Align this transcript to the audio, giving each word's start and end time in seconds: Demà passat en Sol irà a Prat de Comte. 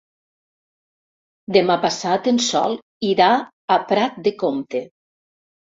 Demà 1.57 1.75
passat 1.83 2.31
en 2.33 2.41
Sol 2.47 2.75
irà 3.13 3.29
a 3.79 3.81
Prat 3.93 4.21
de 4.29 4.37
Comte. 4.43 4.85